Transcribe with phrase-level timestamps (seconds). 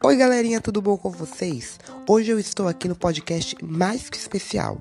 [0.00, 1.76] Oi, galerinha, tudo bom com vocês?
[2.08, 4.80] Hoje eu estou aqui no podcast mais que especial.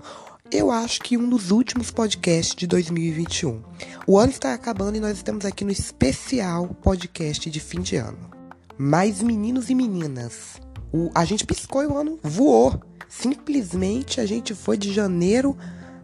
[0.51, 3.63] Eu acho que um dos últimos podcasts de 2021.
[4.05, 8.29] O ano está acabando e nós estamos aqui no especial podcast de fim de ano.
[8.77, 10.61] Mas meninos e meninas,
[10.93, 12.79] o, a gente piscou e o ano voou.
[13.09, 15.57] Simplesmente a gente foi de janeiro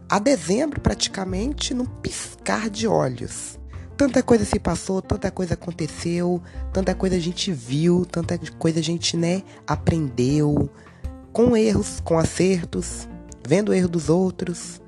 [0.08, 3.60] a dezembro praticamente num piscar de olhos.
[3.96, 6.42] Tanta coisa se passou, tanta coisa aconteceu,
[6.72, 10.68] tanta coisa a gente viu, tanta coisa a gente, né, aprendeu.
[11.32, 13.08] Com erros, com acertos,
[13.46, 14.80] vendo o erro dos outros.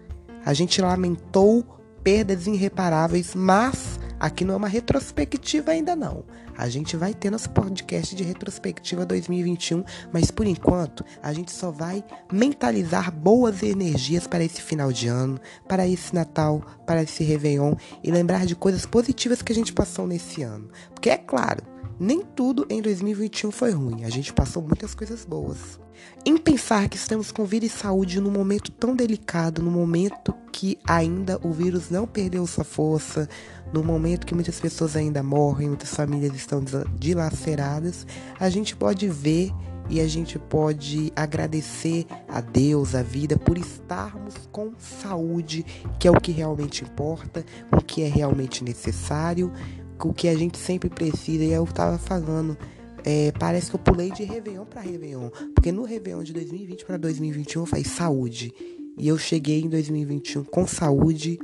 [0.45, 1.65] A gente lamentou
[2.03, 6.25] perdas irreparáveis, mas aqui não é uma retrospectiva ainda não.
[6.57, 11.71] A gente vai ter nosso podcast de retrospectiva 2021, mas por enquanto a gente só
[11.71, 12.03] vai
[12.33, 18.11] mentalizar boas energias para esse final de ano, para esse Natal, para esse Réveillon e
[18.11, 20.71] lembrar de coisas positivas que a gente passou nesse ano.
[20.95, 21.63] Porque é claro,
[21.99, 25.81] nem tudo em 2021 foi ruim, a gente passou muitas coisas boas.
[26.25, 30.79] Em pensar que estamos com vida e saúde num momento tão delicado, no momento que
[30.87, 33.29] ainda o vírus não perdeu sua força,
[33.73, 36.63] no momento que muitas pessoas ainda morrem, muitas famílias estão
[36.99, 38.07] dilaceradas,
[38.39, 39.53] a gente pode ver
[39.89, 45.65] e a gente pode agradecer a Deus, a vida, por estarmos com saúde,
[45.99, 49.53] que é o que realmente importa, o que é realmente necessário,
[50.05, 51.45] o que a gente sempre precisa.
[51.45, 52.57] E eu tava falando,
[53.05, 55.31] é, parece que eu pulei de Réveillon para Réveillon.
[55.55, 58.53] Porque no Réveillon de 2020 para 2021 faz saúde.
[58.99, 61.39] E eu cheguei em 2021 com saúde,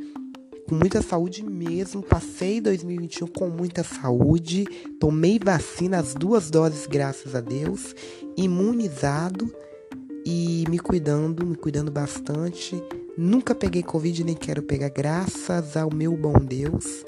[0.69, 2.03] com muita saúde mesmo.
[2.03, 4.65] Passei 2021 com muita saúde.
[4.99, 7.95] Tomei vacina, as duas doses, graças a Deus.
[8.37, 9.55] Imunizado
[10.25, 12.83] e me cuidando, me cuidando bastante.
[13.17, 17.05] Nunca peguei Covid, nem quero pegar, graças ao meu bom Deus.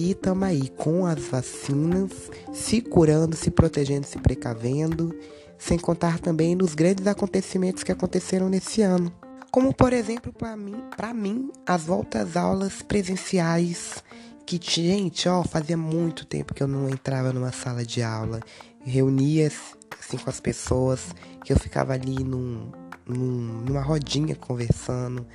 [0.00, 2.12] E tamo aí com as vacinas,
[2.52, 5.12] se curando, se protegendo, se precavendo,
[5.58, 9.12] sem contar também nos grandes acontecimentos que aconteceram nesse ano.
[9.50, 10.76] Como por exemplo, para mim,
[11.12, 14.04] mim, as voltas aulas presenciais
[14.46, 18.38] que gente, ó, fazia muito tempo que eu não entrava numa sala de aula,
[18.84, 19.50] reunia
[19.98, 21.12] assim com as pessoas,
[21.44, 22.70] que eu ficava ali num,
[23.04, 25.26] num, numa rodinha conversando,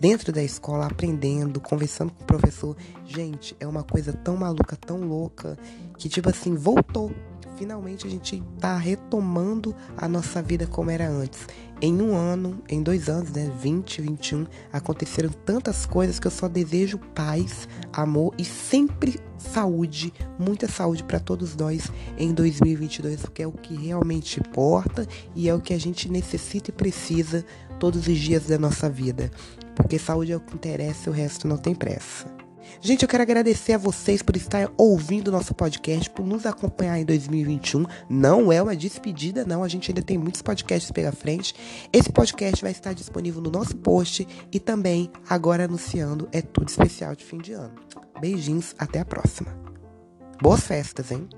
[0.00, 2.76] dentro da escola, aprendendo, conversando com o professor.
[3.06, 5.58] Gente, é uma coisa tão maluca, tão louca,
[5.98, 7.12] que tipo assim, voltou.
[7.56, 11.46] Finalmente a gente tá retomando a nossa vida como era antes.
[11.82, 16.48] Em um ano, em dois anos, né, 20, 21, aconteceram tantas coisas que eu só
[16.48, 23.46] desejo paz, amor e sempre saúde, muita saúde para todos nós em 2022, porque é
[23.46, 27.44] o que realmente importa e é o que a gente necessita e precisa
[27.78, 29.30] todos os dias da nossa vida.
[29.82, 32.26] Porque saúde é o que interessa, o resto não tem pressa.
[32.80, 36.98] Gente, eu quero agradecer a vocês por estar ouvindo o nosso podcast, por nos acompanhar
[36.98, 37.84] em 2021.
[38.08, 39.62] Não é uma despedida, não.
[39.62, 41.54] A gente ainda tem muitos podcasts pela frente.
[41.92, 47.14] Esse podcast vai estar disponível no nosso post e também, agora anunciando, é tudo especial
[47.14, 47.74] de fim de ano.
[48.20, 49.54] Beijinhos, até a próxima.
[50.40, 51.28] Boas festas, hein?